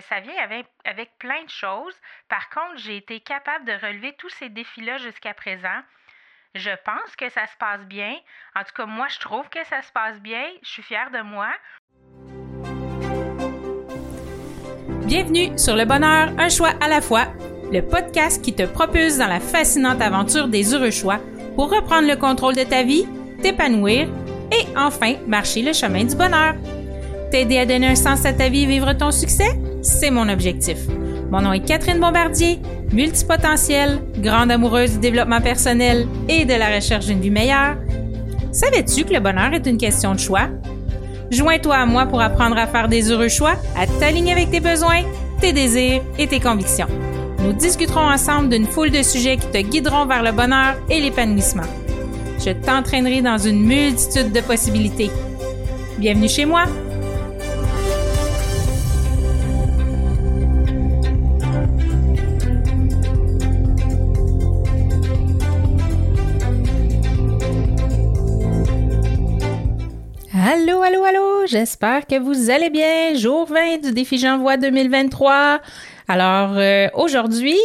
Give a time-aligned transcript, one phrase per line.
[0.00, 1.94] ça vient avec, avec plein de choses.
[2.28, 5.82] Par contre, j'ai été capable de relever tous ces défis-là jusqu'à présent.
[6.54, 8.14] Je pense que ça se passe bien.
[8.54, 10.44] En tout cas, moi, je trouve que ça se passe bien.
[10.62, 11.48] Je suis fière de moi.
[15.06, 17.26] Bienvenue sur Le Bonheur, un choix à la fois,
[17.72, 21.20] le podcast qui te propulse dans la fascinante aventure des heureux choix
[21.56, 23.06] pour reprendre le contrôle de ta vie,
[23.42, 24.08] t'épanouir
[24.50, 26.54] et enfin marcher le chemin du bonheur.
[27.30, 30.78] T'aider à donner un sens à ta vie et vivre ton succès, c'est mon objectif.
[31.30, 32.60] Mon nom est Catherine Bombardier,
[32.92, 37.76] multipotentielle, grande amoureuse du développement personnel et de la recherche d'une vie meilleure.
[38.52, 40.48] Savais-tu que le bonheur est une question de choix?
[41.30, 45.02] Joins-toi à moi pour apprendre à faire des heureux choix, à t'aligner avec tes besoins,
[45.40, 46.88] tes désirs et tes convictions.
[47.38, 51.62] Nous discuterons ensemble d'une foule de sujets qui te guideront vers le bonheur et l'épanouissement.
[52.44, 55.10] Je t'entraînerai dans une multitude de possibilités.
[55.98, 56.64] Bienvenue chez moi!
[71.52, 73.14] J'espère que vous allez bien.
[73.14, 75.60] Jour 20 du défi J'envoie 2023.
[76.08, 77.58] Alors, euh, aujourd'hui,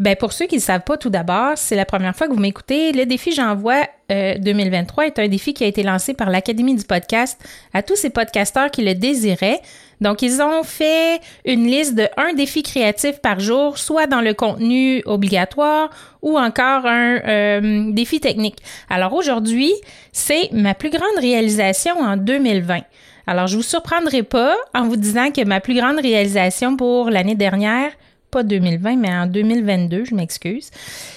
[0.00, 2.40] ben pour ceux qui ne savent pas tout d'abord, c'est la première fois que vous
[2.40, 2.90] m'écoutez.
[2.90, 7.38] Le défi J'envoie 2023 est un défi qui a été lancé par l'Académie du podcast
[7.72, 9.60] à tous ces podcasteurs qui le désiraient.
[10.00, 14.34] Donc, ils ont fait une liste de un défi créatif par jour, soit dans le
[14.34, 15.90] contenu obligatoire
[16.22, 18.56] ou encore un euh, défi technique.
[18.88, 19.72] Alors aujourd'hui,
[20.10, 22.80] c'est ma plus grande réalisation en 2020.
[23.28, 27.34] Alors, je vous surprendrai pas en vous disant que ma plus grande réalisation pour l'année
[27.34, 27.90] dernière,
[28.30, 30.70] pas 2020, mais en 2022, je m'excuse.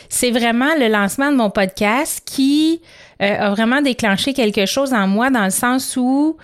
[0.09, 2.81] C'est vraiment le lancement de mon podcast qui
[3.21, 6.35] euh, a vraiment déclenché quelque chose en moi dans le sens où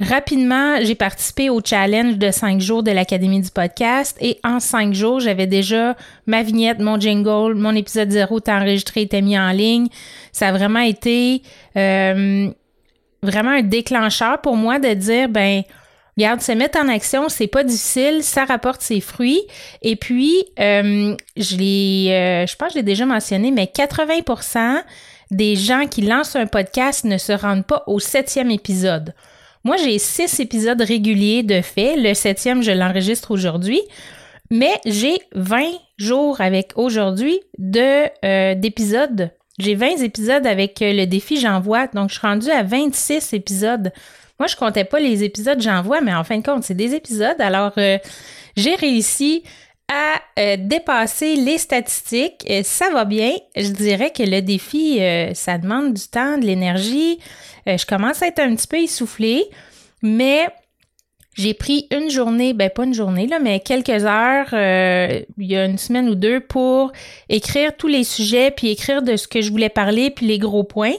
[0.00, 4.94] rapidement, j'ai participé au challenge de cinq jours de l'Académie du podcast et en cinq
[4.94, 9.50] jours, j'avais déjà ma vignette, mon jingle, mon épisode zéro était enregistré, était mis en
[9.50, 9.88] ligne.
[10.30, 11.42] Ça a vraiment été
[11.76, 12.52] euh,
[13.22, 15.62] vraiment un déclencheur pour moi de dire, ben,
[16.20, 19.40] Regarde, se mettre en action, c'est pas difficile, ça rapporte ses fruits.
[19.80, 24.82] Et puis, euh, je l'ai, euh, je pense que je l'ai déjà mentionné, mais 80%
[25.30, 29.14] des gens qui lancent un podcast ne se rendent pas au septième épisode.
[29.64, 31.96] Moi, j'ai six épisodes réguliers de fait.
[31.96, 33.80] Le septième, je l'enregistre aujourd'hui.
[34.50, 35.62] Mais j'ai 20
[35.96, 39.30] jours avec aujourd'hui de, euh, d'épisodes.
[39.60, 41.86] J'ai 20 épisodes avec le défi J'envoie.
[41.88, 43.92] Donc, je suis rendue à 26 épisodes.
[44.40, 47.38] Moi, je comptais pas les épisodes j'envoie, mais en fin de compte, c'est des épisodes.
[47.40, 47.98] Alors, euh,
[48.56, 49.44] j'ai réussi
[49.92, 52.46] à euh, dépasser les statistiques.
[52.48, 53.32] Euh, ça va bien.
[53.54, 54.98] Je dirais que le défi,
[55.34, 57.18] ça demande du temps, de l'énergie.
[57.66, 59.44] je commence à être un petit peu essoufflée,
[60.02, 60.48] mais
[61.40, 65.64] j'ai pris une journée, ben pas une journée là, mais quelques heures, il y a
[65.64, 66.92] une semaine ou deux pour
[67.28, 70.64] écrire tous les sujets, puis écrire de ce que je voulais parler, puis les gros
[70.64, 70.94] points.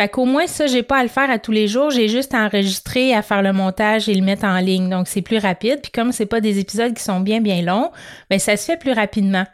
[0.00, 1.90] Fait qu'au moins, ça, j'ai pas à le faire à tous les jours.
[1.90, 4.88] J'ai juste à enregistrer, à faire le montage et le mettre en ligne.
[4.88, 5.80] Donc, c'est plus rapide.
[5.82, 7.90] Puis comme c'est pas des épisodes qui sont bien, bien longs,
[8.30, 9.44] ben ça se fait plus rapidement.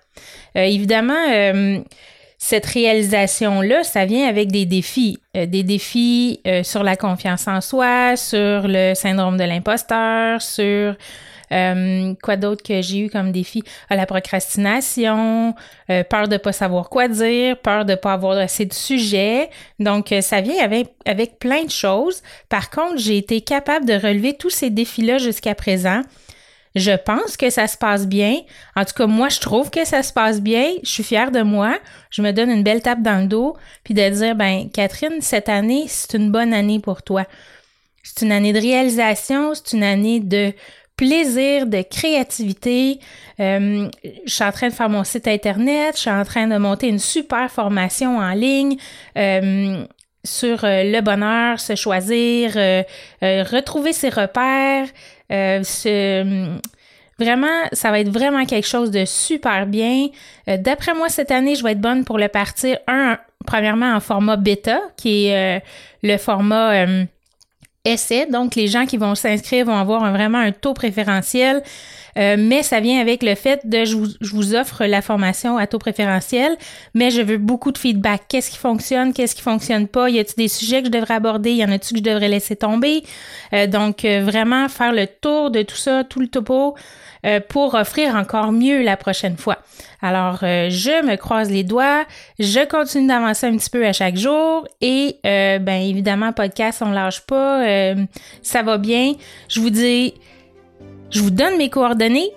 [0.56, 1.81] Euh, évidemment, euh,
[2.48, 5.18] cette réalisation-là, ça vient avec des défis.
[5.36, 10.94] Euh, des défis sur la confiance en soi, sur le syndrome de l'imposteur, sur
[11.52, 13.62] euh, quoi d'autre que j'ai eu comme défi?
[13.88, 15.54] Ah, la procrastination,
[15.90, 19.50] euh, peur de pas savoir quoi dire, peur de pas avoir assez de sujets.
[19.78, 22.22] Donc, euh, ça vient avec, avec plein de choses.
[22.48, 26.02] Par contre, j'ai été capable de relever tous ces défis-là jusqu'à présent.
[26.76, 28.37] Je pense que ça se passe bien.
[28.76, 30.72] En tout cas, moi, je trouve que ça se passe bien.
[30.82, 31.78] Je suis fière de moi.
[32.10, 35.48] Je me donne une belle tape dans le dos, puis de dire, ben, Catherine, cette
[35.48, 37.25] année, c'est une bonne année pour toi.
[38.03, 40.53] C'est une année de réalisation, c'est une année de
[40.97, 43.00] plaisir, de créativité.
[43.41, 43.88] Euh,
[44.26, 46.88] je suis en train de faire mon site internet, je suis en train de monter
[46.88, 48.76] une super formation en ligne.
[49.16, 49.84] Euh,
[50.26, 52.53] sur euh, le bonheur, se choisir,
[53.22, 54.88] retrouver ses repères,
[57.19, 60.09] Vraiment, ça va être vraiment quelque chose de super bien.
[60.47, 63.16] D'après moi, cette année, je vais être bonne pour le partir, un,
[63.47, 65.62] premièrement en format bêta, qui est
[66.03, 66.86] le format
[67.86, 68.27] essai.
[68.27, 71.62] Donc, les gens qui vont s'inscrire vont avoir vraiment un taux préférentiel.
[72.16, 75.78] Euh, mais ça vient avec le fait de je vous, offre la formation à taux
[75.78, 76.57] préférentiel,
[76.95, 78.22] mais je veux beaucoup de feedback.
[78.28, 80.09] Qu'est-ce qui fonctionne, qu'est-ce qui fonctionne pas?
[80.09, 81.53] Y a-t-il des sujets que je devrais aborder?
[81.53, 83.03] Y en a-t-il que je devrais laisser tomber?
[83.53, 86.74] Euh, donc, euh, vraiment faire le tour de tout ça, tout le topo,
[87.48, 89.59] pour offrir encore mieux la prochaine fois.
[90.01, 92.04] Alors, je me croise les doigts,
[92.39, 97.22] je continue d'avancer un petit peu à chaque jour et, ben évidemment, podcast, on lâche
[97.22, 97.65] pas,
[98.42, 99.15] ça va bien.
[99.48, 100.15] Je vous dis
[101.10, 102.30] Je vous donne mes coordonnées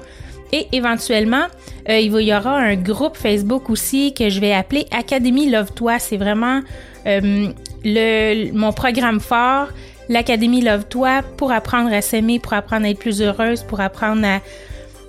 [0.53, 1.47] Et éventuellement,
[1.89, 5.99] euh, il y aura un groupe Facebook aussi que je vais appeler Académie Love Toi.
[5.99, 6.61] C'est vraiment
[7.07, 7.49] euh,
[7.85, 9.69] le, mon programme fort
[10.09, 14.27] l'Académie Love-toi pour apprendre à s'aimer, pour apprendre à être plus heureuse, pour apprendre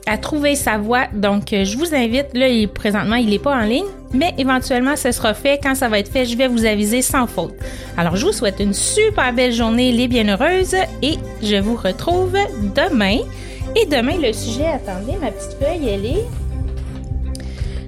[0.08, 1.08] à, trouver sa voie.
[1.14, 5.12] Donc, euh, je vous invite, là, présentement, il n'est pas en ligne, mais éventuellement, ce
[5.12, 5.60] sera fait.
[5.62, 7.54] Quand ça va être fait, je vais vous aviser sans faute.
[7.98, 12.38] Alors, je vous souhaite une super belle journée, les bienheureuses, et je vous retrouve
[12.74, 13.18] demain.
[13.76, 16.47] Et demain, le sujet, attendez, ma petite feuille, elle est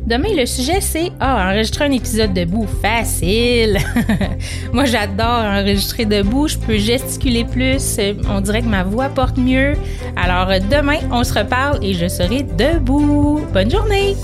[0.09, 2.65] Demain, le sujet, c'est Ah, enregistrer un épisode debout.
[2.81, 3.77] Facile!
[4.73, 6.47] Moi, j'adore enregistrer debout.
[6.47, 7.99] Je peux gesticuler plus.
[8.27, 9.73] On dirait que ma voix porte mieux.
[10.15, 13.41] Alors, demain, on se reparle et je serai debout.
[13.53, 14.15] Bonne journée!